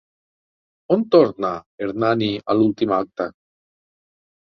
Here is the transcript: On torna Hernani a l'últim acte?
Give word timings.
On 0.95 1.03
torna 1.15 1.51
Hernani 1.87 2.29
a 2.53 2.57
l'últim 2.61 2.95
acte? 3.01 3.29